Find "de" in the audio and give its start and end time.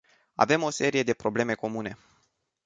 1.03-1.13